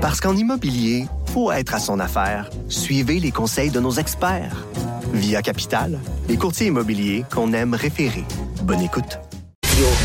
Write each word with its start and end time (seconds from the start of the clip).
Parce 0.00 0.18
qu'en 0.18 0.34
immobilier, 0.34 1.04
faut 1.34 1.52
être 1.52 1.74
à 1.74 1.78
son 1.78 2.00
affaire. 2.00 2.48
Suivez 2.70 3.20
les 3.20 3.30
conseils 3.30 3.68
de 3.68 3.80
nos 3.80 3.92
experts. 3.92 4.64
Via 5.12 5.42
Capital, 5.42 5.98
les 6.26 6.38
courtiers 6.38 6.68
immobiliers 6.68 7.26
qu'on 7.30 7.52
aime 7.52 7.74
référer. 7.74 8.24
Bonne 8.62 8.80
écoute. 8.80 9.18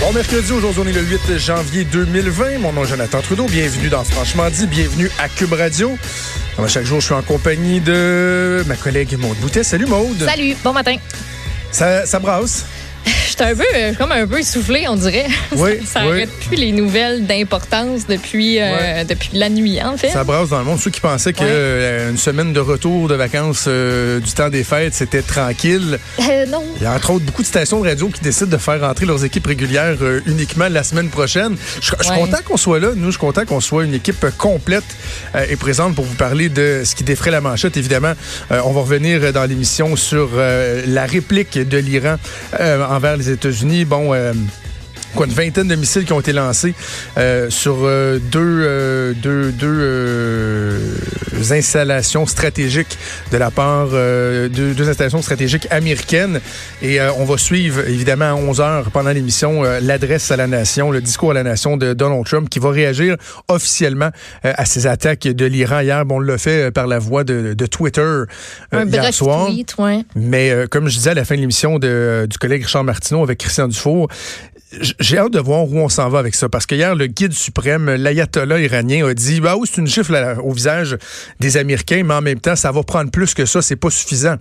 Bon 0.01 0.11
mercredi, 0.13 0.51
aujourd'hui 0.51 0.81
on 0.83 0.87
est 0.87 0.91
le 0.91 1.01
8 1.01 1.37
janvier 1.37 1.85
2020. 1.85 2.59
Mon 2.59 2.73
nom 2.73 2.83
est 2.83 2.87
Jonathan 2.87 3.21
Trudeau. 3.21 3.45
Bienvenue 3.45 3.87
dans 3.87 4.03
Franchement 4.03 4.49
dit. 4.49 4.67
Bienvenue 4.67 5.09
à 5.17 5.29
Cube 5.29 5.53
Radio. 5.53 5.91
Alors, 6.57 6.69
chaque 6.69 6.85
jour, 6.85 6.99
je 6.99 7.05
suis 7.05 7.15
en 7.15 7.21
compagnie 7.21 7.79
de 7.79 8.65
ma 8.67 8.75
collègue 8.75 9.17
Maude 9.17 9.37
Boutet. 9.37 9.63
Salut 9.63 9.85
Maude. 9.85 10.25
Salut, 10.25 10.57
bon 10.61 10.73
matin. 10.73 10.97
Ça, 11.71 12.05
ça 12.05 12.19
brasse? 12.19 12.65
J'étais 13.37 13.51
un 13.51 13.55
peu, 13.55 13.63
euh, 13.75 13.93
comme 13.97 14.13
un 14.13 14.25
peu 14.25 14.39
essoufflé, 14.39 14.85
on 14.87 14.95
dirait. 14.95 15.25
Oui, 15.57 15.71
ça 15.85 16.01
oui. 16.01 16.07
n'arrête 16.07 16.29
plus 16.47 16.55
les 16.55 16.71
nouvelles 16.71 17.25
d'importance 17.25 18.07
depuis, 18.07 18.59
euh, 18.61 19.03
depuis 19.03 19.31
la 19.33 19.49
nuit, 19.49 19.81
en 19.83 19.97
fait. 19.97 20.09
Ça 20.09 20.23
brasse 20.23 20.49
dans 20.49 20.59
le 20.59 20.63
monde. 20.65 20.79
Ceux 20.79 20.89
qui 20.91 21.01
pensaient 21.01 21.33
Ouais. 21.41 22.05
qu'une 22.07 22.17
semaine 22.17 22.53
de 22.53 22.59
retour 22.61 23.09
de 23.09 23.15
vacances 23.15 23.65
euh, 23.67 24.19
du 24.21 24.31
temps 24.31 24.47
des 24.49 24.63
fêtes, 24.63 24.93
c'était 24.93 25.21
tranquille. 25.21 25.99
Euh, 26.19 26.45
non. 26.45 26.63
Il 26.77 26.83
y 26.83 26.85
a 26.85 26.93
entre 26.93 27.11
autres 27.11 27.25
beaucoup 27.25 27.41
de 27.41 27.47
stations 27.47 27.81
de 27.81 27.89
radio 27.89 28.07
qui 28.07 28.21
décident 28.21 28.49
de 28.51 28.57
faire 28.57 28.79
rentrer 28.79 29.05
leurs 29.05 29.25
équipes 29.25 29.47
régulières 29.47 29.97
euh, 30.01 30.21
uniquement 30.27 30.67
la 30.69 30.83
semaine 30.83 31.09
prochaine. 31.09 31.57
Je, 31.81 31.87
suis 31.87 31.95
Ouais. 32.11 32.15
content 32.19 32.37
qu'on 32.45 32.57
soit 32.57 32.79
là. 32.79 32.89
Nous, 32.95 33.05
je 33.07 33.11
suis 33.11 33.19
content 33.19 33.43
qu'on 33.45 33.59
soit 33.59 33.83
une 33.83 33.93
équipe 33.95 34.25
complète 34.37 34.83
euh, 35.35 35.45
et 35.49 35.55
présente 35.57 35.93
pour 35.95 36.05
vous 36.05 36.15
parler 36.15 36.47
de 36.47 36.83
ce 36.85 36.95
qui 36.95 37.03
défrait 37.03 37.31
la 37.31 37.41
manchette. 37.41 37.75
Évidemment, 37.75 38.13
euh, 38.51 38.61
on 38.65 38.71
va 38.71 38.81
revenir 38.81 39.33
dans 39.33 39.43
l'émission 39.45 39.95
sur 39.97 40.29
euh, 40.35 40.83
la 40.87 41.05
réplique 41.05 41.57
de 41.57 41.77
l'Iran 41.77 42.15
euh, 42.59 42.85
envers 42.87 43.17
les 43.17 43.24
États-Unis. 43.29 43.85
Bon. 43.85 44.13
euh, 44.13 44.33
Quoi, 45.15 45.27
une 45.27 45.31
vingtaine 45.33 45.67
de 45.69 45.75
missiles 45.75 46.03
qui 46.05 46.13
ont 46.13 46.19
été 46.19 46.33
lancés 46.33 46.73
euh, 47.17 47.49
sur 47.49 47.77
euh, 47.83 48.19
deux, 48.19 48.39
euh, 48.41 49.13
deux, 49.13 49.51
deux 49.51 49.65
euh, 49.67 50.79
installations 51.51 52.25
stratégiques 52.25 52.97
de 53.31 53.37
la 53.37 53.51
part 53.51 53.89
euh, 53.93 54.49
de 54.49 54.73
deux 54.73 54.89
installations 54.89 55.21
stratégiques 55.21 55.67
américaines. 55.71 56.39
Et 56.81 56.99
euh, 56.99 57.11
on 57.17 57.25
va 57.25 57.37
suivre, 57.37 57.81
évidemment, 57.87 58.25
à 58.25 58.33
11 58.35 58.61
heures 58.61 58.91
pendant 58.91 59.11
l'émission, 59.11 59.63
l'adresse 59.81 60.31
à 60.31 60.35
la 60.37 60.47
nation, 60.47 60.91
le 60.91 61.01
discours 61.01 61.31
à 61.31 61.33
la 61.33 61.43
nation 61.43 61.77
de 61.77 61.93
Donald 61.93 62.25
Trump 62.25 62.49
qui 62.49 62.59
va 62.59 62.71
réagir 62.71 63.15
officiellement 63.47 64.09
à 64.43 64.65
ces 64.65 64.87
attaques 64.87 65.23
de 65.23 65.45
l'Iran 65.45 65.79
hier. 65.79 66.05
Bon, 66.05 66.17
on 66.17 66.19
l'a 66.19 66.37
fait 66.37 66.71
par 66.71 66.87
la 66.87 66.99
voie 66.99 67.23
de, 67.23 67.53
de 67.53 67.65
Twitter 67.65 68.01
euh, 68.01 68.25
un 68.71 68.85
hier 68.85 69.13
soir. 69.13 69.45
tweet, 69.47 69.75
ouais. 69.77 70.03
Mais 70.15 70.49
euh, 70.51 70.67
comme 70.67 70.87
je 70.89 70.95
disais 70.97 71.11
à 71.11 71.13
la 71.13 71.25
fin 71.25 71.35
de 71.35 71.41
l'émission 71.41 71.79
de- 71.79 72.27
du 72.29 72.37
collègue 72.37 72.63
Richard 72.63 72.83
Martineau 72.83 73.23
avec 73.23 73.39
Christian 73.39 73.67
Dufour, 73.67 74.07
j'ai 74.99 75.17
hâte 75.17 75.33
de 75.33 75.39
voir 75.39 75.63
où 75.63 75.77
on 75.77 75.89
s'en 75.89 76.09
va 76.09 76.19
avec 76.19 76.35
ça. 76.35 76.49
Parce 76.49 76.65
que 76.65 76.75
hier, 76.75 76.95
le 76.95 77.07
guide 77.07 77.33
suprême, 77.33 77.89
l'ayatollah 77.89 78.59
iranien, 78.59 79.05
a 79.07 79.13
dit 79.13 79.39
bah 79.39 79.55
oui, 79.57 79.69
c'est 79.71 79.79
une 79.79 79.87
gifle 79.87 80.15
au 80.43 80.51
visage 80.51 80.97
des 81.39 81.57
Américains, 81.57 82.03
mais 82.03 82.13
en 82.13 82.21
même 82.21 82.39
temps, 82.39 82.55
ça 82.55 82.71
va 82.71 82.83
prendre 82.83 83.11
plus 83.11 83.33
que 83.33 83.45
ça, 83.45 83.61
c'est 83.61 83.75
pas 83.75 83.89
suffisant. 83.89 84.35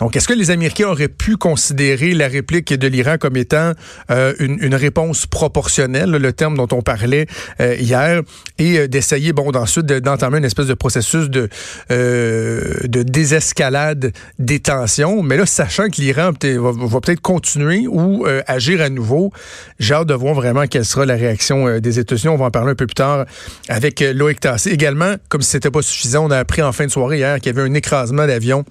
Donc, 0.00 0.16
est-ce 0.16 0.26
que 0.26 0.34
les 0.34 0.50
Américains 0.50 0.88
auraient 0.88 1.08
pu 1.08 1.36
considérer 1.36 2.14
la 2.14 2.26
réplique 2.26 2.74
de 2.74 2.88
l'Iran 2.88 3.16
comme 3.18 3.36
étant 3.36 3.72
euh, 4.10 4.34
une, 4.40 4.74
réponse 4.74 5.26
proportionnelle, 5.26 6.10
le 6.10 6.32
terme 6.32 6.56
dont 6.56 6.66
on 6.72 6.82
parlait 6.82 7.26
euh, 7.60 7.76
hier, 7.76 8.22
et 8.58 8.78
euh, 8.80 8.88
d'essayer, 8.88 9.32
bon, 9.32 9.54
ensuite 9.54 9.86
de- 9.86 10.00
d'entamer 10.00 10.38
une 10.38 10.44
espèce 10.44 10.66
de 10.66 10.74
processus 10.74 11.30
de, 11.30 11.48
de 11.90 13.02
désescalade 13.02 14.12
des 14.40 14.58
tensions? 14.58 15.22
Mais 15.22 15.36
là, 15.36 15.46
sachant 15.46 15.88
que 15.88 16.00
l'Iran 16.00 16.32
va, 16.32 17.00
peut-être 17.00 17.20
continuer 17.20 17.86
ou 17.86 18.26
agir 18.46 18.80
à 18.80 18.88
nouveau, 18.88 19.32
j'ai 19.78 19.94
hâte 19.94 20.06
de 20.08 20.14
voir 20.14 20.34
vraiment 20.34 20.66
quelle 20.66 20.84
sera 20.84 21.06
la 21.06 21.14
réaction 21.14 21.66
euh, 21.66 21.80
des 21.80 21.98
États-Unis. 21.98 22.32
On 22.32 22.36
va 22.36 22.46
en 22.46 22.50
parler 22.50 22.72
un 22.72 22.74
peu 22.74 22.86
plus 22.86 22.94
tard 22.94 23.26
avec 23.68 24.02
euh, 24.02 24.12
Loïc 24.12 24.40
Tassé. 24.40 24.70
Également, 24.70 25.14
comme 25.28 25.42
si 25.42 25.50
c'était 25.50 25.70
pas 25.70 25.82
suffisant, 25.82 26.26
on 26.26 26.30
a 26.30 26.38
appris 26.38 26.62
en 26.62 26.72
fin 26.72 26.86
de 26.86 26.90
soirée 26.90 27.18
hier 27.18 27.36
qu'il 27.40 27.54
y 27.54 27.58
avait 27.58 27.68
un 27.68 27.74
écrasement 27.74 28.26
d'avion 28.26 28.64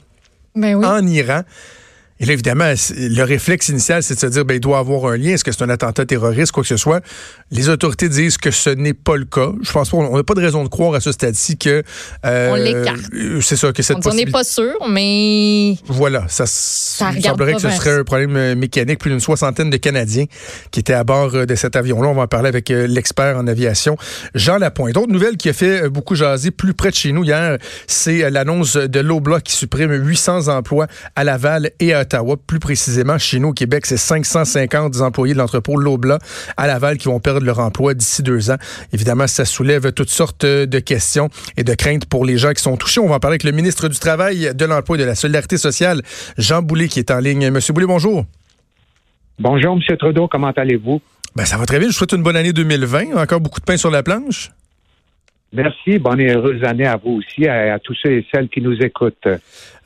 Ben 0.56 0.76
oui. 0.76 0.86
en 0.86 1.06
Iran. 1.06 1.42
Et 2.24 2.26
là, 2.26 2.32
évidemment, 2.32 2.72
le 2.98 3.24
réflexe 3.24 3.68
initial, 3.68 4.02
c'est 4.02 4.14
de 4.16 4.20
se 4.22 4.28
dire, 4.28 4.46
ben, 4.46 4.54
il 4.54 4.62
doit 4.62 4.78
avoir 4.80 5.12
un 5.12 5.18
lien. 5.18 5.32
Est-ce 5.34 5.44
que 5.44 5.52
c'est 5.52 5.62
un 5.62 5.68
attentat 5.70 6.06
terroriste, 6.06 6.54
quoi 6.54 6.64
que 6.64 6.70
ce 6.70 6.78
soit? 6.78 7.04
Les 7.52 7.68
autorités 7.68 8.08
disent 8.08 8.38
que 8.38 8.50
ce 8.50 8.70
n'est 8.70 8.94
pas 8.94 9.18
le 9.18 9.26
cas. 9.26 9.50
Je 9.62 9.70
pense 9.74 9.90
pas, 9.90 9.98
on 9.98 10.16
n'a 10.16 10.24
pas 10.24 10.34
de 10.34 10.40
raison 10.40 10.64
de 10.64 10.70
croire 10.70 10.96
à 10.96 11.02
ce 11.02 11.12
stade-ci 11.12 11.58
que... 11.58 11.84
euh, 12.26 12.50
On 12.50 12.56
l'écarte. 12.56 13.02
euh, 13.14 13.42
C'est 13.42 13.58
ça, 13.58 13.74
que 13.74 13.84
cette 13.84 13.98
on 14.08 14.14
n'est 14.14 14.26
pas 14.26 14.46
sûr, 14.46 14.72
mais 14.90 15.76
Voilà, 15.88 16.24
ça, 16.30 16.46
ça 16.48 17.12
il 17.14 17.22
semblerait 17.22 17.56
que 17.56 17.62
ce 17.62 17.70
serait 17.72 18.00
un 18.00 18.04
problème 18.06 18.38
euh, 18.38 18.56
mécanique. 18.56 19.00
Plus 19.00 19.10
d'une 19.12 19.20
soixantaine 19.20 19.70
de 19.70 19.76
Canadiens 19.76 20.26
qui 20.72 20.80
étaient 20.80 20.94
à 20.94 21.04
bord 21.04 21.36
euh, 21.36 21.46
de 21.46 21.56
cet 21.56 21.76
avion-là. 21.76 22.08
On 22.08 22.14
va 22.16 22.22
en 22.22 22.28
parler 22.28 22.48
avec 22.48 22.70
l'expert 22.70 23.36
en 23.38 23.48
aviation, 23.48 23.98
Jean 24.34 24.60
Lapointe. 24.60 24.94
D'autres 24.94 25.12
nouvelles 25.12 25.36
qui 25.36 25.50
a 25.50 25.54
fait 25.54 25.90
beaucoup 25.90 26.16
jaser 26.16 26.52
plus 26.52 26.74
près 26.74 26.90
de 26.92 26.96
chez 26.96 27.12
nous 27.12 27.26
hier, 27.26 27.58
c'est 27.86 28.30
l'annonce 28.30 28.78
de 28.78 29.00
l'Obla 29.02 29.42
qui 29.42 29.52
supprime 29.52 29.92
800 29.92 30.48
emplois 30.48 30.88
à 31.18 31.26
Laval 31.26 31.72
et 31.82 31.94
à 31.94 32.00
Ottawa. 32.02 32.13
Plus 32.48 32.60
précisément, 32.60 33.18
chez 33.18 33.40
nous 33.40 33.50
au 33.50 33.54
Québec, 33.54 33.86
c'est 33.86 33.98
550 33.98 34.92
des 34.92 35.02
employés 35.02 35.34
de 35.34 35.40
l'entrepôt 35.40 35.78
L'Obla 35.78 36.20
à 36.58 36.68
Laval 36.68 36.98
qui 36.98 37.08
vont 37.08 37.20
perdre 37.20 37.46
leur 37.46 37.60
emploi 37.60 37.94
d'ici 37.94 38.22
deux 38.22 38.52
ans. 38.52 38.58
Évidemment, 38.92 39.28
ça 39.28 39.46
soulève 39.46 39.92
toutes 39.94 40.10
sortes 40.10 40.46
de 40.46 40.80
questions 40.80 41.30
et 41.58 41.64
de 41.64 41.74
craintes 41.74 42.06
pour 42.06 42.26
les 42.26 42.38
gens 42.38 42.52
qui 42.52 42.62
sont 42.62 42.78
touchés. 42.78 43.00
On 43.00 43.08
va 43.08 43.16
en 43.16 43.20
parler 43.20 43.34
avec 43.34 43.44
le 43.44 43.52
ministre 43.52 43.88
du 43.88 43.98
Travail, 43.98 44.52
de 44.54 44.66
l'Emploi 44.66 44.98
et 44.98 45.00
de 45.00 45.06
la 45.06 45.16
Solidarité 45.16 45.58
sociale, 45.58 46.02
Jean 46.38 46.62
Boulet, 46.62 46.88
qui 46.88 47.00
est 47.00 47.12
en 47.12 47.20
ligne. 47.20 47.50
Monsieur 47.50 47.74
Boulet, 47.74 47.88
bonjour. 47.88 48.26
Bonjour, 49.40 49.74
M. 49.76 49.98
Trudeau, 49.98 50.28
comment 50.28 50.52
allez-vous? 50.52 51.02
Ben, 51.36 51.46
ça 51.46 51.58
va 51.58 51.66
très 51.66 51.80
bien. 51.80 51.88
Je 51.88 51.94
vous 51.94 51.98
souhaite 51.98 52.14
une 52.14 52.22
bonne 52.22 52.36
année 52.36 52.54
2020. 52.54 53.18
Encore 53.18 53.42
beaucoup 53.42 53.60
de 53.60 53.66
pain 53.66 53.78
sur 53.78 53.90
la 53.90 54.04
planche. 54.04 54.52
Merci, 55.56 56.00
bonne 56.00 56.20
et 56.20 56.32
heureuse 56.34 56.64
année 56.64 56.88
à 56.88 56.98
vous 56.98 57.20
aussi, 57.20 57.48
à, 57.48 57.76
à 57.76 57.80
tous 57.80 57.94
ceux 58.02 58.12
et 58.12 58.26
celles 58.34 58.50
qui 58.50 58.60
nous 58.60 58.76
écoutent. 58.82 59.28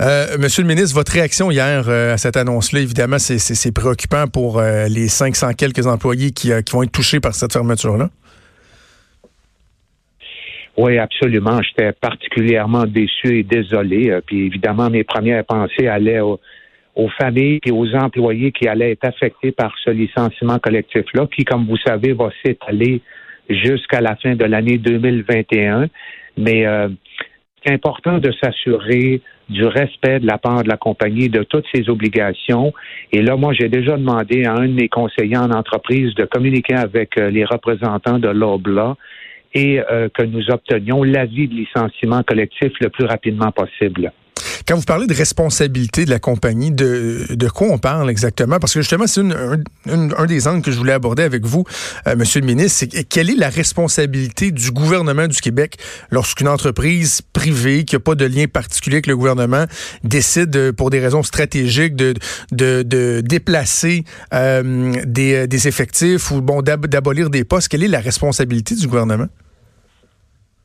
Euh, 0.01 0.25
Monsieur 0.39 0.61
le 0.63 0.67
ministre, 0.69 0.95
votre 0.95 1.11
réaction 1.11 1.51
hier 1.51 1.83
euh, 1.89 2.13
à 2.13 2.17
cette 2.17 2.38
annonce-là, 2.38 2.79
évidemment, 2.79 3.19
c'est- 3.19 3.72
préoccupant 3.73 4.27
pour 4.27 4.59
euh, 4.59 4.88
les 4.88 5.09
500 5.09 5.51
quelques 5.57 5.85
employés 5.85 6.31
qui, 6.31 6.51
qui 6.63 6.72
vont 6.73 6.83
être 6.83 6.91
touchés 6.94 7.19
par 7.19 7.35
cette 7.35 7.51
fermeture-là? 7.51 8.09
Oui, 10.77 10.97
absolument. 11.00 11.59
J'étais 11.63 11.91
particulièrement 11.91 12.85
déçu 12.85 13.39
et 13.39 13.44
désolé. 13.44 14.17
Puis 14.25 14.45
évidemment, 14.45 14.89
mes 14.89 15.03
premières 15.03 15.44
pensées 15.44 15.88
allaient 15.88 16.19
aux 16.22 16.39
familles 17.19 17.59
et 17.66 17.72
aux 17.72 17.94
employés 17.95 18.51
qui 18.51 18.67
allaient 18.67 18.91
être 18.91 19.03
affectés 19.06 19.51
par 19.51 19.73
ce 19.83 19.89
licenciement 19.89 20.59
collectif-là, 20.59 21.27
qui, 21.35 21.44
comme 21.45 21.66
vous 21.67 21.77
savez, 21.77 22.13
va 22.13 22.29
s'étaler 22.45 23.01
jusqu'à 23.49 24.01
la 24.01 24.15
fin 24.15 24.35
de 24.35 24.45
l'année 24.45 24.77
2021. 24.77 25.87
Mais 26.37 26.65
euh, 26.65 26.89
c'est 27.63 27.73
important 27.73 28.19
de 28.19 28.31
s'assurer 28.41 29.21
du 29.49 29.65
respect 29.65 30.19
de 30.19 30.27
la 30.27 30.37
part 30.37 30.63
de 30.63 30.69
la 30.69 30.77
compagnie 30.77 31.29
de 31.29 31.43
toutes 31.43 31.65
ses 31.73 31.89
obligations. 31.89 32.73
Et 33.11 33.21
là, 33.21 33.35
moi, 33.35 33.53
j'ai 33.53 33.69
déjà 33.69 33.97
demandé 33.97 34.45
à 34.45 34.53
un 34.53 34.67
de 34.67 34.73
mes 34.73 34.89
conseillers 34.89 35.37
en 35.37 35.51
entreprise 35.51 36.13
de 36.15 36.25
communiquer 36.25 36.75
avec 36.75 37.17
euh, 37.17 37.29
les 37.29 37.45
représentants 37.45 38.19
de 38.19 38.29
l'OBLA 38.29 38.95
et 39.53 39.79
euh, 39.79 40.09
que 40.13 40.23
nous 40.23 40.49
obtenions 40.51 41.03
l'avis 41.03 41.47
de 41.47 41.53
licenciement 41.53 42.23
collectif 42.23 42.71
le 42.81 42.89
plus 42.89 43.05
rapidement 43.05 43.51
possible. 43.51 44.11
Quand 44.66 44.75
vous 44.75 44.84
parlez 44.84 45.07
de 45.07 45.13
responsabilité 45.13 46.06
de 46.06 46.09
la 46.09 46.19
compagnie, 46.19 46.72
de, 46.72 47.25
de 47.29 47.50
quoi 47.50 47.68
on 47.69 47.78
parle 47.78 48.09
exactement? 48.09 48.59
Parce 48.59 48.73
que 48.73 48.81
justement, 48.81 49.07
c'est 49.07 49.22
un, 49.22 49.62
un 50.18 50.25
des 50.25 50.47
angles 50.47 50.62
que 50.62 50.72
je 50.72 50.78
voulais 50.78 50.94
aborder 50.94 51.23
avec 51.23 51.45
vous, 51.45 51.63
euh, 52.07 52.16
Monsieur 52.16 52.40
le 52.41 52.47
ministre, 52.47 52.78
c'est 52.79 52.88
que- 52.88 53.01
quelle 53.01 53.29
est 53.29 53.35
la 53.35 53.50
responsabilité 53.50 54.51
du 54.51 54.72
gouvernement 54.72 55.28
du 55.28 55.40
Québec 55.40 55.78
lorsqu'une 56.12 56.47
entreprise 56.47 57.22
privée 57.34 57.84
qui 57.85 57.95
n'a 57.95 58.00
pas 58.00 58.16
de 58.16 58.25
lien 58.25 58.45
particulier 58.47 58.95
avec 58.97 59.07
le 59.07 59.16
gouvernement 59.18 59.66
décide, 60.03 60.56
euh, 60.56 60.72
pour 60.74 60.89
des 60.89 61.00
raisons 61.00 61.24
stratégiques, 61.24 61.95
de, 61.95 62.13
de, 62.51 62.84
de 62.84 63.22
déplacer 63.22 64.03
euh, 64.34 64.94
des, 65.06 65.47
des 65.47 65.68
effectifs 65.68 66.31
ou 66.31 66.41
bon 66.41 66.62
d'ab- 66.62 66.88
d'abolir 66.88 67.29
des 67.29 67.44
postes? 67.44 67.68
Quelle 67.68 67.84
est 67.84 67.88
la 67.88 68.00
responsabilité 68.00 68.75
du 68.75 68.88
gouvernement? 68.88 69.28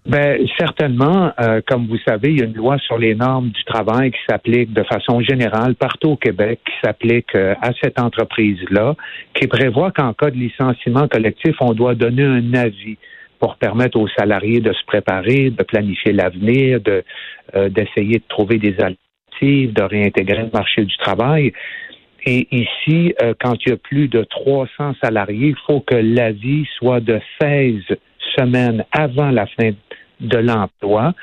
Ben 0.05 0.45
certainement, 0.59 1.33
euh, 1.41 1.61
comme 1.65 1.87
vous 1.87 1.99
savez, 2.05 2.33
il 2.33 2.41
y 2.41 2.43
a 2.43 2.47
une 2.47 2.55
loi 2.55 2.77
sur 2.79 2.99
les 2.99 3.15
normes 3.15 3.51
du 3.51 3.65
travail 3.65 4.11
qui 4.11 4.19
s'applique 4.29 4.73
de 4.73 4.83
façon 4.83 5.21
générale 5.21 5.77
partout 5.77 6.11
au 6.11 6.17
Québec, 6.17 6.59
qui 6.67 6.73
s'applique 6.83 7.33
euh, 7.37 7.55
à 7.63 7.71
cette 7.81 8.01
entreprise-là, 8.01 8.97
qui 9.35 9.47
prévoit 9.47 9.93
qu'en 9.93 10.13
cas 10.13 10.31
de 10.31 10.37
licenciement 10.37 11.07
collectif, 11.07 11.55
on 11.61 11.73
doit 11.73 11.95
donner 11.95 12.25
un 12.25 12.53
avis 12.55 12.99
pour 13.39 13.57
permettre 13.57 13.99
aux 13.99 14.09
salariés 14.09 14.61
de 14.61 14.73
se 14.73 14.85
préparer, 14.87 15.51
de 15.51 15.63
planifier 15.63 16.13
l'avenir, 16.13 16.81
de 16.81 17.05
euh, 17.55 17.69
d'essayer 17.69 18.19
de 18.19 18.25
trouver 18.29 18.59
des 18.59 18.75
alternatives, 18.81 19.73
de 19.73 19.83
réintégrer 19.83 20.43
le 20.43 20.51
marché 20.53 20.85
du 20.85 20.97
travail. 20.97 21.53
Et 22.25 22.49
ici, 22.51 23.15
euh, 23.23 23.35
quand 23.41 23.55
il 23.65 23.71
y 23.71 23.73
a 23.73 23.77
plus 23.77 24.09
de 24.09 24.25
300 24.25 24.95
salariés, 25.03 25.49
il 25.49 25.57
faut 25.67 25.81
que 25.81 25.97
l'avis 25.97 26.67
soit 26.79 27.01
de 27.01 27.21
16 27.41 27.83
semaines 28.39 28.85
avant 28.93 29.31
la 29.31 29.47
fin 29.47 29.71
de 30.23 30.39
l'emploi. 30.39 31.15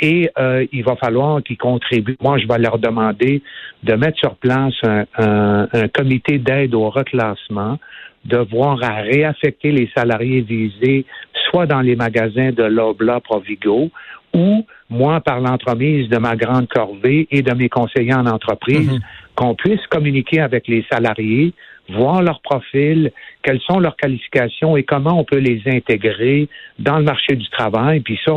et 0.00 0.30
euh, 0.38 0.64
il 0.72 0.84
va 0.84 0.94
falloir 0.96 1.42
qu'ils 1.42 1.56
contribuent. 1.58 2.16
Moi, 2.20 2.38
je 2.38 2.46
vais 2.46 2.58
leur 2.58 2.78
demander 2.78 3.42
de 3.82 3.94
mettre 3.94 4.18
sur 4.18 4.36
place 4.36 4.74
un, 4.84 5.66
comité 5.92 6.38
d'aide 6.38 6.74
au 6.74 6.88
reclassement, 6.88 7.78
de 8.24 8.38
voir 8.38 8.78
à 8.82 9.00
réaffecter 9.00 9.72
les 9.72 9.90
salariés 9.96 10.42
visés, 10.42 11.04
soit 11.50 11.66
dans 11.66 11.80
les 11.80 11.96
magasins 11.96 12.52
de 12.52 12.62
Lobla 12.62 13.20
Provigo, 13.20 13.90
ou 14.34 14.64
moi, 14.90 15.20
par 15.20 15.40
l'entremise 15.40 16.08
de 16.08 16.18
ma 16.18 16.36
grande 16.36 16.68
corvée 16.68 17.26
et 17.30 17.42
de 17.42 17.52
mes 17.54 17.68
conseillers 17.68 18.14
en 18.14 18.26
entreprise, 18.26 18.90
mhm. 18.90 19.00
Qu'on 19.38 19.54
puisse 19.54 19.86
communiquer 19.86 20.40
avec 20.40 20.66
les 20.66 20.84
salariés, 20.90 21.52
voir 21.90 22.22
leur 22.22 22.40
profil, 22.40 23.12
quelles 23.44 23.60
sont 23.60 23.78
leurs 23.78 23.94
qualifications 23.94 24.76
et 24.76 24.82
comment 24.82 25.16
on 25.16 25.22
peut 25.22 25.38
les 25.38 25.62
intégrer 25.66 26.48
dans 26.80 26.98
le 26.98 27.04
marché 27.04 27.36
du 27.36 27.48
travail. 27.50 28.00
Puis 28.00 28.18
ça, 28.24 28.32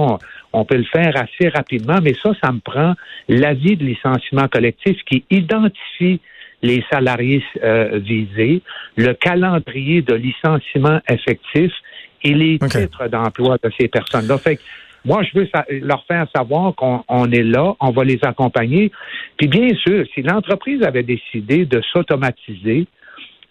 on, 0.54 0.64
peut 0.64 0.78
le 0.78 0.84
faire 0.84 1.16
assez 1.18 1.50
rapidement, 1.50 1.98
mais 2.04 2.14
ça, 2.22 2.34
ça 2.44 2.52
me 2.52 2.60
prend 2.60 2.94
l'avis 3.28 3.78
de 3.78 3.84
licenciement 3.84 4.48
collectif 4.48 4.96
qui 5.08 5.26
identifie 5.32 6.22
les 6.62 6.84
salariés 6.92 7.44
euh, 7.64 7.98
visés, 7.98 8.62
le 8.96 9.14
calendrier 9.16 10.04
de 10.04 10.14
licenciement 10.14 11.00
effectif 11.10 11.72
et 12.24 12.36
les 12.36 12.60
titres 12.60 13.08
d'emploi 13.08 13.58
de 13.64 13.72
ces 13.80 13.88
personnes-là. 13.88 14.38
Fait 14.38 14.60
moi, 15.04 15.24
je 15.24 15.40
veux 15.40 15.50
leur 15.82 16.06
faire 16.06 16.28
savoir 16.36 16.76
qu'on 16.76 17.32
est 17.32 17.44
là, 17.44 17.74
on 17.80 17.92
va 17.92 18.04
les 18.04 18.20
accompagner. 18.24 18.92
Puis 19.38 19.48
bien 19.48 19.70
sûr, 19.76 20.06
si 20.14 20.22
l'entreprise 20.22 20.84
avait 20.84 21.04
décidé 21.04 21.66
de 21.66 21.82
s'automatiser, 21.92 22.88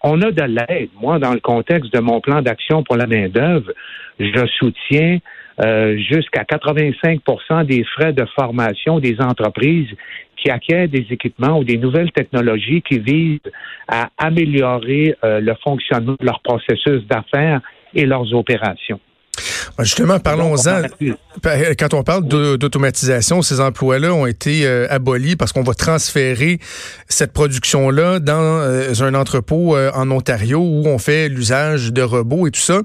on 0.02 0.22
a 0.22 0.30
de 0.30 0.42
l'aide. 0.42 0.90
Moi, 1.00 1.18
dans 1.18 1.32
le 1.32 1.40
contexte 1.40 1.92
de 1.92 2.00
mon 2.00 2.20
plan 2.20 2.40
d'action 2.40 2.82
pour 2.82 2.96
la 2.96 3.06
main-d'œuvre, 3.06 3.72
je 4.18 4.46
soutiens 4.58 5.18
euh, 5.62 5.98
jusqu'à 5.98 6.44
85% 6.44 7.66
des 7.66 7.84
frais 7.84 8.12
de 8.12 8.24
formation 8.34 8.98
des 8.98 9.20
entreprises 9.20 9.90
qui 10.36 10.50
acquièrent 10.50 10.88
des 10.88 11.06
équipements 11.10 11.58
ou 11.58 11.64
des 11.64 11.76
nouvelles 11.76 12.12
technologies 12.12 12.80
qui 12.80 12.98
visent 12.98 13.40
à 13.88 14.08
améliorer 14.16 15.16
euh, 15.22 15.40
le 15.40 15.54
fonctionnement 15.62 16.16
de 16.18 16.24
leur 16.24 16.40
processus 16.40 17.04
d'affaires 17.06 17.60
et 17.94 18.06
leurs 18.06 18.32
opérations. 18.32 19.00
Justement, 19.82 20.18
parlons-en. 20.18 20.82
Quand 21.78 21.94
on 21.94 22.02
parle 22.02 22.26
d'automatisation, 22.26 23.42
ces 23.42 23.60
emplois-là 23.60 24.12
ont 24.12 24.26
été 24.26 24.66
euh, 24.66 24.86
abolis 24.90 25.36
parce 25.36 25.52
qu'on 25.52 25.62
va 25.62 25.74
transférer 25.74 26.58
cette 27.08 27.32
production-là 27.32 28.18
dans 28.18 28.40
euh, 28.40 28.92
un 29.00 29.14
entrepôt 29.14 29.76
euh, 29.76 29.90
en 29.94 30.10
Ontario 30.10 30.58
où 30.58 30.86
on 30.86 30.98
fait 30.98 31.28
l'usage 31.28 31.92
de 31.92 32.02
robots 32.02 32.46
et 32.46 32.50
tout 32.50 32.60
ça. 32.60 32.80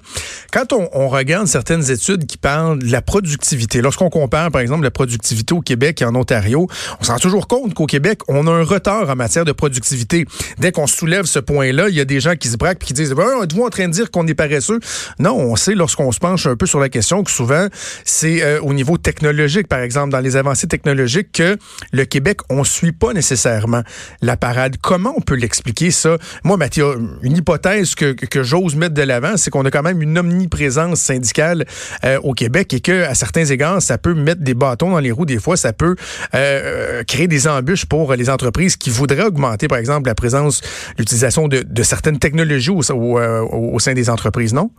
Quand 0.51 0.74
on, 0.74 0.89
on, 0.94 1.09
regarde 1.09 1.47
certaines 1.47 1.89
études 1.89 2.25
qui 2.25 2.38
parlent 2.38 2.80
de 2.80 2.92
la 2.92 3.01
productivité, 3.01 3.81
lorsqu'on 3.81 4.09
compare, 4.09 4.51
par 4.51 4.62
exemple, 4.62 4.83
la 4.83 4.91
productivité 4.91 5.53
au 5.53 5.62
Québec 5.62 6.01
et 6.01 6.06
en 6.06 6.15
Ontario, 6.15 6.68
on 7.00 7.03
se 7.03 7.12
rend 7.12 7.19
toujours 7.19 7.48
compte 7.48 7.74
qu'au 7.74 7.86
Québec, 7.86 8.19
on 8.27 8.48
a 8.48 8.51
un 8.51 8.63
retard 8.63 9.09
en 9.09 9.15
matière 9.15 9.45
de 9.45 9.51
productivité. 9.51 10.25
Dès 10.59 10.71
qu'on 10.71 10.88
soulève 10.88 11.25
ce 11.25 11.39
point-là, 11.39 11.89
il 11.89 11.95
y 11.95 12.01
a 12.01 12.06
des 12.06 12.19
gens 12.19 12.36
qui 12.36 12.48
se 12.48 12.57
braquent 12.57 12.83
et 12.83 12.86
qui 12.86 12.94
disent 12.94 13.15
Êtes-vous 13.44 13.63
en 13.63 13.69
train 13.69 13.88
de 13.88 13.94
dire 13.94 14.12
qu'on 14.12 14.27
est 14.27 14.33
paresseux 14.33 14.80
Non, 15.19 15.36
on 15.36 15.56
sait 15.56 15.75
lorsqu'on 15.75 16.12
se 16.12 16.19
penche 16.19 16.45
un 16.45 16.56
peu 16.56 16.65
sur 16.65 16.80
la 16.80 16.84
question 16.89 17.23
que 17.23 17.31
souvent, 17.31 17.67
c'est 18.03 18.43
euh, 18.43 18.59
au 18.61 18.73
niveau 18.73 18.97
technologique, 18.97 19.67
par 19.67 19.79
exemple, 19.79 20.11
dans 20.11 20.19
les 20.19 20.35
avancées 20.35 20.67
technologiques, 20.67 21.31
que 21.33 21.57
le 21.91 22.05
Québec, 22.05 22.39
on 22.49 22.63
suit 22.63 22.91
pas 22.91 23.13
nécessairement 23.13 23.81
la 24.21 24.37
parade. 24.37 24.77
Comment 24.81 25.13
on 25.17 25.21
peut 25.21 25.35
l'expliquer, 25.35 25.91
ça? 25.91 26.17
Moi, 26.43 26.57
Mathieu, 26.57 26.85
une 27.21 27.37
hypothèse 27.37 27.95
que, 27.95 28.13
que, 28.13 28.43
j'ose 28.43 28.75
mettre 28.75 28.93
de 28.93 29.01
l'avant, 29.01 29.37
c'est 29.37 29.49
qu'on 29.49 29.65
a 29.65 29.71
quand 29.71 29.83
même 29.83 30.01
une 30.01 30.17
omniprésence 30.17 30.99
syndicale 30.99 31.65
euh, 32.03 32.19
au 32.23 32.33
Québec 32.33 32.73
et 32.73 32.79
que, 32.79 33.03
à 33.03 33.15
certains 33.15 33.45
égards, 33.45 33.81
ça 33.81 33.97
peut 33.97 34.13
mettre 34.13 34.41
des 34.41 34.53
bâtons 34.53 34.91
dans 34.91 34.99
les 34.99 35.11
roues. 35.11 35.25
Des 35.25 35.39
fois, 35.39 35.57
ça 35.57 35.73
peut 35.73 35.95
euh, 36.33 37.03
créer 37.03 37.27
des 37.27 37.47
embûches 37.47 37.85
pour 37.85 38.13
les 38.13 38.29
entreprises 38.29 38.77
qui 38.77 38.89
voudraient 38.89 39.25
augmenter, 39.25 39.67
par 39.67 39.77
exemple, 39.77 40.07
la 40.07 40.15
présence, 40.15 40.61
l'utilisation 40.97 41.47
de, 41.47 41.83
certaines 41.83 42.19
technologies 42.19 42.71
au 42.71 43.79
sein 43.79 43.93
des 43.93 44.09
entreprises, 44.09 44.53
non? 44.53 44.71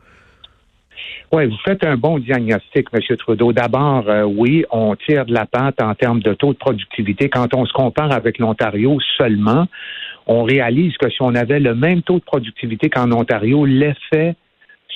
Oui, 1.33 1.47
vous 1.47 1.57
faites 1.65 1.85
un 1.85 1.97
bon 1.97 2.19
diagnostic, 2.21 2.87
M. 2.93 3.17
Trudeau. 3.17 3.53
D'abord, 3.53 4.05
euh, 4.09 4.23
oui, 4.23 4.65
on 4.71 4.95
tire 4.95 5.27
de 5.27 5.35
la 5.35 5.45
pente 5.45 5.83
en 5.83 5.93
termes 5.95 6.21
de 6.21 6.35
taux 6.35 6.53
de 6.53 6.59
productivité. 6.59 7.29
Quand 7.29 7.53
on 7.53 7.67
se 7.67 7.73
compare 7.73 8.13
avec 8.13 8.39
l'Ontario 8.39 8.99
seulement, 9.19 9.67
on 10.29 10.45
réalise 10.45 10.97
que 10.99 11.11
si 11.11 11.21
on 11.21 11.35
avait 11.35 11.59
le 11.59 11.75
même 11.75 12.03
taux 12.03 12.21
de 12.21 12.25
productivité 12.25 12.91
qu'en 12.91 13.11
Ontario, 13.11 13.65
l'effet 13.65 14.37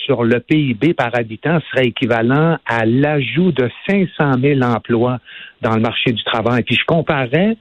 sur 0.04 0.22
le 0.22 0.38
PIB 0.38 0.94
par 0.94 1.10
habitant 1.14 1.58
serait 1.70 1.88
équivalent 1.88 2.58
à 2.64 2.86
l'ajout 2.86 3.50
de 3.50 3.68
500 3.88 4.34
000 4.40 4.62
emplois 4.62 5.18
dans 5.62 5.74
le 5.74 5.80
marché 5.80 6.12
du 6.12 6.22
travail. 6.22 6.62
Puis 6.62 6.76
je 6.76 6.84
comparais 6.84 7.56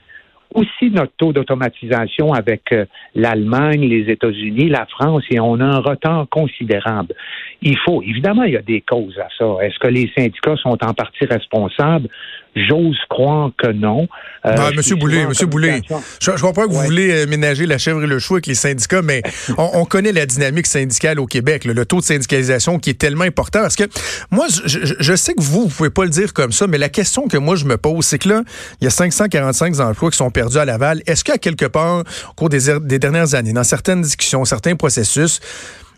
aussi 0.54 0.90
notre 0.92 1.14
taux 1.18 1.32
d'automatisation 1.32 2.34
avec 2.34 2.72
euh, 2.72 2.86
l'Allemagne, 3.16 3.82
les 3.82 4.12
États-Unis, 4.12 4.70
la 4.70 4.86
France, 4.88 5.24
et 5.30 5.40
on 5.40 5.60
a 5.60 5.66
un 5.66 5.80
retard 5.80 6.28
considérable. 6.30 7.14
Il 7.62 7.78
faut, 7.78 8.02
évidemment, 8.02 8.44
il 8.44 8.54
y 8.54 8.58
a 8.58 8.62
des 8.62 8.82
causes 8.82 9.18
à 9.20 9.28
ça. 9.38 9.58
Est-ce 9.62 9.78
que 9.80 9.88
les 9.88 10.12
syndicats 10.18 10.56
sont 10.58 10.78
en 10.84 10.94
partie 10.94 11.26
responsables? 11.26 12.10
J'ose 12.56 12.98
croire 13.10 13.52
que 13.58 13.72
non. 13.72 14.08
Euh, 14.46 14.72
Monsieur 14.76 14.96
Boulay, 14.96 15.26
Monsieur 15.28 15.46
Boulay, 15.46 15.82
je, 16.20 16.32
je 16.36 16.42
comprends 16.42 16.68
que 16.68 16.74
vous 16.74 16.82
voulez 16.82 17.12
euh, 17.12 17.28
ménager 17.28 17.66
la 17.66 17.78
chèvre 17.78 18.04
et 18.04 18.08
le 18.08 18.20
chou 18.20 18.36
avec 18.36 18.48
les 18.48 18.56
syndicats, 18.56 19.02
mais 19.02 19.22
on, 19.58 19.86
connaît 19.86 20.12
la 20.12 20.26
dynamique 20.26 20.66
syndicale 20.66 21.20
au 21.20 21.26
Québec, 21.26 21.66
le 21.66 21.86
taux 21.86 22.00
de 22.00 22.06
syndicalisation 22.06 22.80
qui 22.80 22.90
est 22.90 23.00
tellement 23.00 23.26
important. 23.26 23.62
Parce 23.62 23.76
que 23.76 23.84
moi, 24.32 24.48
je, 24.66 25.16
sais 25.16 25.34
que 25.34 25.42
vous, 25.42 25.64
vous 25.64 25.70
pouvez 25.70 25.90
pas 25.90 26.04
le 26.04 26.10
dire 26.10 26.34
comme 26.34 26.52
ça, 26.52 26.68
mais 26.68 26.78
la 26.78 26.90
question 26.90 27.28
que 27.28 27.38
moi 27.38 27.56
je 27.56 27.66
me 27.66 27.78
pose, 27.78 28.06
c'est 28.06 28.20
que 28.20 28.30
là, 28.30 28.44
il 28.82 28.86
y 28.86 28.88
a 28.88 28.92
545 28.92 29.80
emplois 29.80 30.10
qui 30.10 30.18
sont 30.18 30.32
perdus 30.32 30.58
à 30.58 30.66
Laval. 30.66 31.02
Est-ce 31.06 31.24
qu'à 31.24 31.38
quelque 31.38 31.66
part, 31.66 32.04
au 32.30 32.34
cours 32.34 32.50
des, 32.50 32.80
des 32.82 33.00
dernières 33.00 33.36
années, 33.36 33.54
dans 33.54 33.64
certaines 33.64 34.02
discussions, 34.02 34.44
certains 34.46 34.76
processus, 34.76 35.40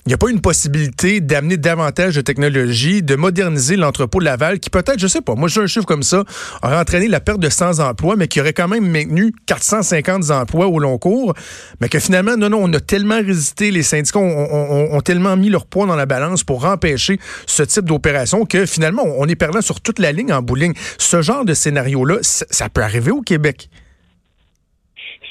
il 0.05 0.09
n'y 0.09 0.13
a 0.13 0.17
pas 0.17 0.31
une 0.31 0.41
possibilité 0.41 1.21
d'amener 1.21 1.57
davantage 1.57 2.15
de 2.15 2.21
technologie, 2.21 3.03
de 3.03 3.15
moderniser 3.15 3.75
l'entrepôt 3.75 4.19
de 4.19 4.25
Laval, 4.25 4.59
qui 4.59 4.69
peut-être, 4.69 4.99
je 4.99 5.07
sais 5.07 5.21
pas, 5.21 5.35
moi 5.35 5.47
j'ai 5.47 5.61
un 5.61 5.67
chiffre 5.67 5.85
comme 5.85 6.01
ça, 6.01 6.23
aurait 6.63 6.77
entraîné 6.77 7.07
la 7.07 7.19
perte 7.19 7.39
de 7.39 7.49
100 7.49 7.79
emplois, 7.79 8.15
mais 8.15 8.27
qui 8.27 8.41
aurait 8.41 8.53
quand 8.53 8.67
même 8.67 8.87
maintenu 8.87 9.31
450 9.45 10.31
emplois 10.31 10.67
au 10.67 10.79
long 10.79 10.97
cours, 10.97 11.33
mais 11.79 11.89
que 11.89 11.99
finalement, 11.99 12.35
non, 12.35 12.49
non, 12.49 12.59
on 12.63 12.73
a 12.73 12.79
tellement 12.79 13.17
résisté, 13.17 13.69
les 13.69 13.83
syndicats 13.83 14.19
ont, 14.19 15.01
tellement 15.01 15.35
mis 15.37 15.49
leur 15.49 15.65
poids 15.65 15.85
dans 15.85 15.95
la 15.95 16.05
balance 16.05 16.43
pour 16.43 16.65
empêcher 16.65 17.19
ce 17.45 17.63
type 17.63 17.85
d'opération 17.85 18.45
que 18.45 18.65
finalement, 18.65 19.03
on 19.17 19.27
est 19.27 19.35
perdant 19.35 19.61
sur 19.61 19.81
toute 19.81 19.99
la 19.99 20.11
ligne 20.11 20.31
en 20.33 20.41
bowling. 20.41 20.73
Ce 20.97 21.21
genre 21.21 21.45
de 21.45 21.53
scénario-là, 21.53 22.17
ça 22.21 22.69
peut 22.69 22.81
arriver 22.81 23.11
au 23.11 23.21
Québec 23.21 23.69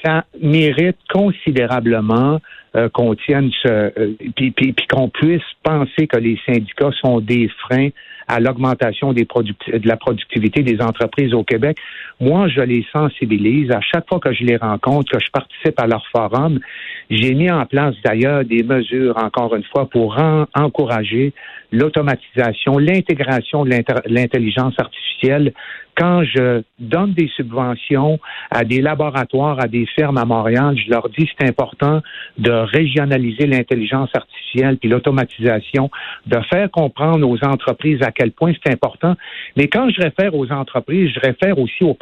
ça 0.05 0.25
mérite 0.41 0.97
considérablement 1.13 2.41
euh, 2.77 2.89
qu'on 2.89 3.15
tienne 3.15 3.51
ce, 3.63 3.69
euh, 3.69 4.15
puis, 4.37 4.75
qu'on 4.89 5.09
puisse 5.09 5.43
penser 5.63 6.07
que 6.07 6.19
les 6.19 6.39
syndicats 6.47 6.93
sont 7.01 7.21
des 7.21 7.49
freins 7.49 7.89
à 8.29 8.39
l'augmentation 8.39 9.13
des 9.13 9.25
de 9.25 9.89
la 9.89 9.97
productivité 9.97 10.63
des 10.63 10.81
entreprises 10.81 11.35
au 11.35 11.43
Québec. 11.43 11.79
Moi, 12.21 12.49
je 12.49 12.61
les 12.61 12.87
sensibilise. 12.93 13.71
À 13.71 13.81
chaque 13.81 14.07
fois 14.07 14.21
que 14.21 14.33
je 14.33 14.45
les 14.45 14.57
rencontre, 14.57 15.11
que 15.11 15.19
je 15.19 15.31
participe 15.31 15.81
à 15.81 15.87
leur 15.87 16.07
forum, 16.09 16.61
j'ai 17.09 17.35
mis 17.35 17.51
en 17.51 17.65
place 17.65 17.95
d'ailleurs 18.05 18.45
des 18.45 18.63
mesures, 18.63 19.17
encore 19.17 19.55
une 19.57 19.65
fois, 19.65 19.89
pour 19.89 20.17
encourager 20.55 21.33
l'automatisation, 21.73 22.77
l'intégration 22.79 23.65
de 23.65 23.71
l'intelligence 24.07 24.75
artificielle 24.79 25.53
quand 26.01 26.25
je 26.25 26.63
donne 26.79 27.13
des 27.13 27.29
subventions 27.37 28.19
à 28.51 28.65
des 28.65 28.81
laboratoires, 28.81 29.61
à 29.61 29.69
des 29.69 29.87
fermes 29.87 30.17
à 30.17 30.25
Montréal, 30.25 30.75
je 30.77 30.91
leur 30.91 31.11
dis 31.11 31.29
c'est 31.39 31.47
important 31.47 32.01
de 32.39 32.51
régionaliser 32.51 33.47
l'intelligence 33.47 34.09
artificielle 34.15 34.79
puis 34.79 34.89
l'automatisation, 34.89 35.91
de 36.27 36.39
faire 36.51 36.71
comprendre 36.71 37.29
aux 37.29 37.45
entreprises 37.45 38.03
à 38.03 38.13
quel 38.13 38.33
point 38.33 38.53
c'est 38.65 38.73
important. 38.73 39.15
Mais 39.57 39.69
quand 39.69 39.91
je 39.91 40.01
réfère 40.01 40.35
aux 40.35 40.51
entreprises, 40.51 41.11
je 41.15 41.21
réfère 41.21 41.59
aussi 41.59 41.85
aux 41.85 41.95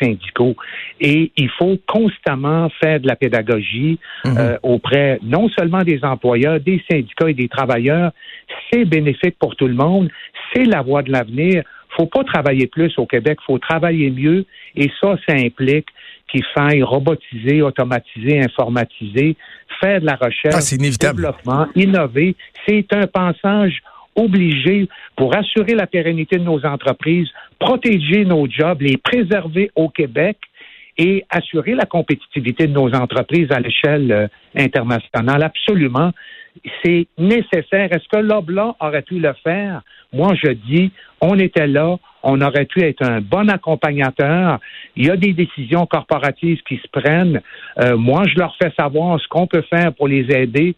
syndicaux. 0.00 0.56
Et 1.00 1.32
il 1.36 1.50
faut 1.50 1.78
constamment 1.86 2.68
faire 2.80 3.00
de 3.00 3.06
la 3.06 3.16
pédagogie 3.16 3.98
mhm. 4.24 4.36
euh, 4.38 4.58
auprès 4.62 5.18
non 5.22 5.48
seulement 5.48 5.82
des 5.82 6.00
employeurs, 6.02 6.60
des 6.60 6.82
syndicats 6.90 7.30
et 7.30 7.34
des 7.34 7.48
travailleurs. 7.48 8.12
C'est 8.70 8.84
bénéfique 8.84 9.38
pour 9.38 9.56
tout 9.56 9.68
le 9.68 9.74
monde. 9.74 10.10
C'est 10.52 10.64
la 10.64 10.82
voie 10.82 11.02
de 11.02 11.12
l'avenir 11.12 11.62
faut 11.96 12.06
pas 12.06 12.22
travailler 12.24 12.66
plus 12.66 12.92
au 12.98 13.06
Québec, 13.06 13.38
faut 13.46 13.58
travailler 13.58 14.10
mieux, 14.10 14.44
et 14.76 14.90
ça, 15.00 15.16
ça 15.26 15.34
implique 15.34 15.88
qu'il 16.30 16.44
faille 16.54 16.82
robotiser, 16.82 17.62
automatiser, 17.62 18.40
informatiser, 18.40 19.36
faire 19.80 20.00
de 20.00 20.06
la 20.06 20.16
recherche, 20.16 20.54
ah, 20.56 20.60
développement, 21.00 21.66
innover. 21.74 22.36
C'est 22.66 22.86
un 22.92 23.06
passage 23.06 23.82
obligé 24.18 24.88
pour 25.16 25.36
assurer 25.36 25.74
la 25.74 25.86
pérennité 25.86 26.36
de 26.38 26.44
nos 26.44 26.64
entreprises, 26.64 27.28
protéger 27.58 28.24
nos 28.24 28.46
jobs, 28.48 28.80
les 28.82 28.96
préserver 28.96 29.70
au 29.74 29.88
Québec 29.88 30.36
et 30.98 31.24
assurer 31.30 31.74
la 31.74 31.86
compétitivité 31.86 32.66
de 32.66 32.72
nos 32.72 32.92
entreprises 32.94 33.50
à 33.52 33.60
l'échelle 33.60 34.10
euh, 34.10 34.26
internationale. 34.56 35.42
Absolument. 35.42 36.10
C'est 36.84 37.06
nécessaire. 37.16 37.88
Est-ce 37.92 38.08
que 38.10 38.20
l'OBLA 38.20 38.74
aurait 38.80 39.02
pu 39.02 39.20
le 39.20 39.32
faire? 39.44 39.82
Moi, 40.12 40.34
je 40.42 40.50
dis, 40.50 40.90
on 41.20 41.38
était 41.38 41.68
là, 41.68 41.96
on 42.24 42.40
aurait 42.40 42.64
pu 42.64 42.82
être 42.82 43.04
un 43.04 43.20
bon 43.20 43.48
accompagnateur. 43.48 44.58
Il 44.96 45.06
y 45.06 45.10
a 45.10 45.16
des 45.16 45.34
décisions 45.34 45.86
corporatives 45.86 46.60
qui 46.66 46.78
se 46.78 46.88
prennent. 46.90 47.40
Euh, 47.78 47.96
moi, 47.96 48.24
je 48.26 48.36
leur 48.36 48.56
fais 48.60 48.72
savoir 48.76 49.20
ce 49.20 49.28
qu'on 49.28 49.46
peut 49.46 49.64
faire 49.70 49.92
pour 49.92 50.08
les 50.08 50.26
aider. 50.34 50.74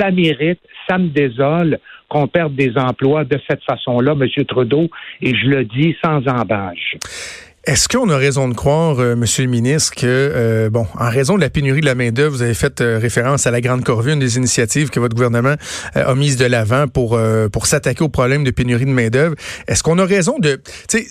Ça 0.00 0.10
mérite, 0.10 0.60
ça 0.88 0.96
me 0.96 1.08
désole 1.08 1.78
qu'on 2.08 2.26
perde 2.26 2.54
des 2.54 2.72
emplois 2.76 3.24
de 3.24 3.38
cette 3.48 3.62
façon-là, 3.64 4.12
M. 4.12 4.44
Trudeau, 4.46 4.88
et 5.20 5.34
je 5.34 5.46
le 5.46 5.64
dis 5.64 5.94
sans 6.02 6.26
embâche. 6.26 6.96
Est-ce 7.64 7.88
qu'on 7.88 8.08
a 8.08 8.16
raison 8.16 8.48
de 8.48 8.54
croire, 8.54 9.00
euh, 9.00 9.14
Monsieur 9.16 9.44
le 9.44 9.50
ministre, 9.50 9.94
que, 9.94 10.06
euh, 10.06 10.70
bon, 10.70 10.86
en 10.98 11.10
raison 11.10 11.36
de 11.36 11.42
la 11.42 11.50
pénurie 11.50 11.82
de 11.82 11.86
la 11.86 11.94
main-d'œuvre, 11.94 12.34
vous 12.34 12.40
avez 12.40 12.54
fait 12.54 12.80
euh, 12.80 12.98
référence 12.98 13.46
à 13.46 13.50
la 13.50 13.60
Grande 13.60 13.84
Corvée, 13.84 14.14
une 14.14 14.18
des 14.18 14.38
initiatives 14.38 14.88
que 14.88 14.98
votre 14.98 15.14
gouvernement 15.14 15.56
a 15.94 16.14
mises 16.14 16.38
de 16.38 16.46
l'avant 16.46 16.88
pour, 16.88 17.20
pour 17.52 17.66
s'attaquer 17.66 18.02
au 18.02 18.08
problème 18.08 18.44
de 18.44 18.50
pénurie 18.50 18.86
de 18.86 18.90
main-d'œuvre? 18.90 19.34
Est-ce 19.68 19.82
qu'on 19.82 19.98
a 19.98 20.06
raison 20.06 20.38
de, 20.38 20.62
tu 20.88 21.00
sais, 21.00 21.06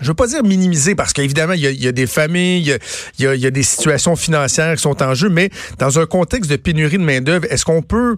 je 0.00 0.06
veux 0.06 0.14
pas 0.14 0.28
dire 0.28 0.44
minimiser, 0.44 0.94
parce 0.94 1.12
qu'évidemment, 1.12 1.54
il 1.54 1.62
y 1.62 1.88
a, 1.88 1.92
des 1.92 2.06
familles, 2.06 2.78
il 3.18 3.24
y 3.24 3.26
a, 3.26 3.34
y 3.34 3.46
a 3.46 3.50
des 3.50 3.64
situations 3.64 4.14
financières 4.14 4.76
qui 4.76 4.82
sont 4.82 5.02
en 5.02 5.14
jeu, 5.14 5.28
mais 5.28 5.50
dans 5.78 5.98
un 5.98 6.06
contexte 6.06 6.48
de 6.48 6.56
pénurie 6.56 6.98
de 6.98 7.02
main-d'œuvre, 7.02 7.46
est-ce 7.50 7.64
qu'on 7.64 7.82
peut 7.82 8.16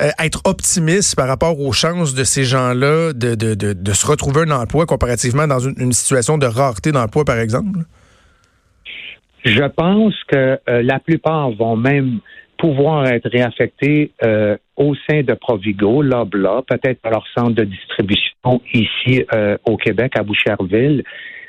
euh, 0.00 0.08
être 0.22 0.40
optimiste 0.44 1.16
par 1.16 1.28
rapport 1.28 1.60
aux 1.60 1.72
chances 1.72 2.14
de 2.14 2.24
ces 2.24 2.44
gens-là 2.44 3.12
de, 3.12 3.34
de, 3.34 3.54
de, 3.54 3.92
se 3.92 4.06
retrouver 4.06 4.42
un 4.42 4.50
emploi 4.50 4.86
comparativement 4.86 5.46
dans 5.46 5.58
une, 5.58 5.92
situation 5.92 6.38
de 6.38 6.46
rareté 6.46 6.92
d'emploi, 6.92 7.24
par 7.24 7.38
exemple? 7.38 7.80
Je 9.44 9.64
pense 9.64 10.14
que 10.28 10.58
euh, 10.68 10.82
la 10.82 10.98
plupart 10.98 11.50
vont 11.52 11.76
même 11.76 12.20
pouvoir 12.58 13.06
être 13.06 13.28
réaffectés 13.28 14.12
euh, 14.24 14.56
au 14.76 14.94
sein 15.08 15.22
de 15.22 15.34
Provigo, 15.34 16.02
Lobla, 16.02 16.62
peut-être 16.68 17.00
à 17.04 17.10
leur 17.10 17.24
centre 17.36 17.52
de 17.52 17.64
distribution 17.64 18.60
ici 18.72 19.24
au 19.64 19.76
Québec, 19.76 20.12
à 20.16 20.22
Boucherville 20.22 21.04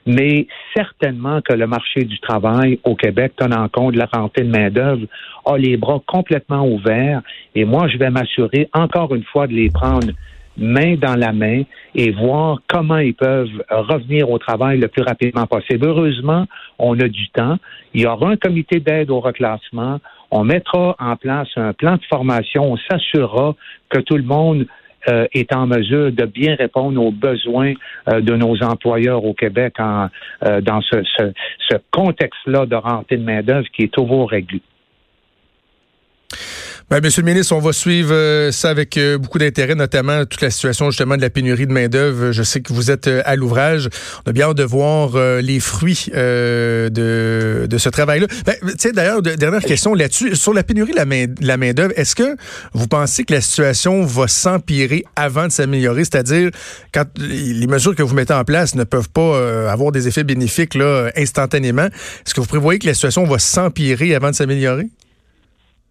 mais 0.06 0.48
certainement 0.76 1.42
que 1.42 1.54
le 1.54 1.68
marché 1.68 2.04
du 2.04 2.20
travail 2.20 2.80
au 2.84 2.96
Québec, 2.96 3.34
tenant 3.36 3.68
compte 3.70 3.94
de 3.94 4.00
la 4.00 4.08
rentrée 4.12 4.44
de 4.44 4.50
main-d'œuvre, 4.50 5.06
a 5.46 5.58
les 5.58 5.78
bras 5.78 6.02
complètement 6.06 6.66
ouverts. 6.68 7.22
Et 7.56 7.66
moi, 7.66 7.88
je 7.88 7.98
vais 7.98 8.10
m'assurer 8.10 8.70
encore 8.74 9.14
une 9.16 9.24
fois 9.24 9.48
de 9.48 9.54
les 9.54 9.70
prendre 9.70 10.08
main 10.58 10.96
dans 10.96 11.16
la 11.16 11.32
main 11.32 11.64
et 11.96 12.12
voir 12.12 12.60
comment 12.68 12.98
ils 12.98 13.14
peuvent 13.14 13.50
revenir 13.70 14.30
au 14.30 14.38
travail 14.38 14.80
le 14.80 14.88
plus 14.88 15.04
rapidement 15.04 15.48
possible. 15.48 15.88
Heureusement, 15.88 16.46
on 16.78 17.00
a 17.00 17.08
du 17.08 17.30
temps. 17.30 17.58
Il 17.94 18.02
y 18.02 18.06
aura 18.06 18.30
un 18.30 18.36
comité 18.36 18.80
d'aide 18.80 19.10
au 19.10 19.20
reclassement. 19.20 20.00
On 20.32 20.44
mettra 20.44 20.96
en 21.00 21.16
place 21.16 21.48
un 21.56 21.74
plan 21.74 21.96
de 21.96 22.04
formation. 22.10 22.74
On 22.74 22.78
s'assurera 22.78 23.56
que 23.90 24.00
tout 24.00 24.18
le 24.18 24.24
monde 24.24 24.68
euh, 25.08 25.28
est 25.34 25.54
en 25.54 25.66
mesure 25.66 26.12
de 26.12 26.26
bien 26.26 26.56
répondre 26.56 27.02
aux 27.02 27.12
besoins 27.12 27.74
euh, 28.10 28.20
de 28.20 28.36
nos 28.36 28.62
employeurs 28.64 29.24
au 29.24 29.34
Québec 29.34 29.76
euh, 29.80 30.62
dans 30.62 30.82
ce 30.82 31.76
contexte-là 31.92 32.66
de 32.66 32.76
rentrée 32.76 33.18
de 33.18 33.24
main-d'œuvre 33.24 33.68
qui 33.74 33.84
est 33.84 33.94
toujours 33.94 34.30
réglé. 34.30 34.62
Ben, 36.90 37.04
Monsieur 37.04 37.22
le 37.22 37.32
ministre, 37.32 37.56
on 37.56 37.60
va 37.60 37.72
suivre 37.72 38.12
euh, 38.12 38.52
ça 38.52 38.72
avec 38.72 38.98
euh, 38.98 39.20
beaucoup 39.20 39.38
d'intérêt, 39.38 39.76
notamment 39.76 40.26
toute 40.26 40.42
la 40.42 40.50
situation 40.50 40.90
justement 40.90 41.18
de 41.18 41.22
la 41.22 41.30
pénurie 41.30 41.68
de 41.68 41.72
main-d'œuvre. 41.72 42.32
Je 42.32 42.42
sais 42.42 42.62
que 42.62 42.74
vous 42.74 42.90
êtes 42.90 43.06
euh, 43.06 43.22
à 43.26 43.36
l'ouvrage. 43.36 43.90
On 44.26 44.30
a 44.32 44.34
bien 44.34 44.48
hâte 44.48 44.58
de 44.58 44.64
voir 44.64 45.12
les 45.40 45.60
fruits 45.60 46.08
de, 46.12 46.90
de 47.70 47.78
ce 47.78 47.90
travail-là. 47.90 48.26
Ben, 48.44 48.56
D'ailleurs, 48.92 49.22
dernière 49.22 49.62
question 49.62 49.94
là-dessus. 49.94 50.36
Sur 50.36 50.52
la 50.52 50.64
pénurie 50.64 50.94
de 50.94 50.96
la, 50.96 51.06
main, 51.06 51.28
la 51.42 51.58
main-d'œuvre, 51.58 51.94
est-ce 51.96 52.16
que 52.16 52.36
vous 52.74 52.88
pensez 52.88 53.24
que 53.24 53.36
la 53.36 53.42
situation 53.42 54.04
va 54.04 54.28
s'empirer 54.28 55.06
avant 55.16 55.46
de 55.46 55.52
s'améliorer? 55.52 56.06
C'est-à-dire, 56.06 56.50
quand 56.92 57.06
les 57.20 57.68
mesures 57.68 57.96
que 57.96 58.02
vous 58.02 58.16
mettez 58.16 58.34
en 58.34 58.44
place 58.44 58.74
ne 58.74 58.84
peuvent 58.84 59.10
pas 59.10 59.70
avoir 59.72 59.92
des 59.92 60.08
effets 60.08 60.24
bénéfiques 60.24 60.74
là, 60.74 61.12
instantanément, 61.16 61.86
est-ce 61.86 62.34
que 62.34 62.42
vous 62.42 62.48
prévoyez 62.48 62.80
que 62.80 62.88
la 62.88 62.96
situation 62.96 63.26
va 63.26 63.38
s'empirer 63.38 64.16
avant 64.16 64.32
de 64.32 64.36
s'améliorer? 64.36 64.88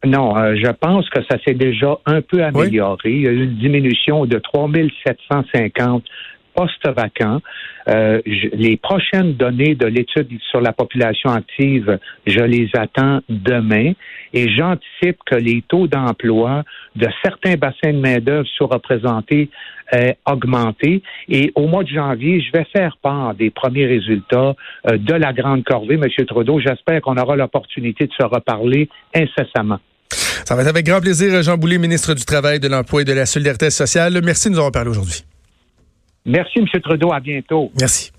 Non, 0.05 0.37
euh, 0.37 0.55
je 0.55 0.71
pense 0.71 1.09
que 1.11 1.21
ça 1.29 1.39
s'est 1.45 1.55
déjà 1.55 1.99
un 2.07 2.23
peu 2.23 2.45
amélioré. 2.45 3.11
Il 3.11 3.23
y 3.23 3.27
a 3.27 3.33
eu 3.33 3.45
une 3.45 3.57
diminution 3.57 4.27
de 4.27 4.39
3750 4.39 6.05
postes 6.59 6.89
vacants. 6.89 7.41
Euh, 7.89 8.21
les 8.25 8.77
prochaines 8.77 9.35
données 9.35 9.77
de 9.77 9.87
l'étude 9.87 10.29
sur 10.51 10.61
la 10.61 10.73
population 10.73 11.31
active, 11.31 11.99
je 12.27 12.41
les 12.41 12.69
attends 12.75 13.21
demain 13.29 13.93
et 14.35 14.49
j'anticipe 14.51 15.19
que 15.25 15.37
les 15.37 15.63
taux 15.69 15.87
d'emploi 15.87 16.65
de 16.97 17.07
certains 17.23 17.55
bassins 17.55 17.93
de 17.93 18.01
main-d'œuvre 18.01 18.49
sont 18.59 18.67
représentés 18.67 19.51
euh, 19.95 20.13
augmentés. 20.27 21.03
Et 21.29 21.53
au 21.55 21.69
mois 21.69 21.85
de 21.85 21.89
janvier, 21.91 22.43
je 22.43 22.59
vais 22.59 22.67
faire 22.73 22.97
part 23.01 23.35
des 23.35 23.51
premiers 23.51 23.87
résultats 23.87 24.55
euh, 24.91 24.99
de 24.99 25.15
la 25.15 25.33
grande 25.33 25.63
corvée, 25.63 25.95
M. 25.95 26.27
Trudeau. 26.27 26.59
J'espère 26.59 27.01
qu'on 27.03 27.17
aura 27.17 27.37
l'opportunité 27.37 28.07
de 28.07 28.13
se 28.13 28.25
reparler 28.25 28.89
incessamment. 29.15 29.79
Ça 30.11 30.57
va 30.57 30.63
être 30.63 30.69
avec 30.69 30.87
grand 30.87 31.01
plaisir, 31.01 31.41
Jean 31.43 31.57
Boulet, 31.57 31.79
ministre 31.79 32.15
du 32.15 32.25
Travail, 32.25 32.59
de 32.59 32.67
l'Emploi 32.67 33.03
et 33.03 33.05
de 33.05 33.13
la 33.13 33.27
Solidarité 33.27 33.71
sociale. 33.71 34.19
Merci 34.25 34.49
de 34.49 34.55
nous 34.55 34.59
avoir 34.59 34.73
parlé 34.73 34.91
aujourd'hui. 34.91 35.23
Merci, 36.29 36.59
M. 36.59 36.67
Trudeau. 36.81 37.13
À 37.13 37.21
bientôt. 37.21 37.73
Merci. 37.81 38.13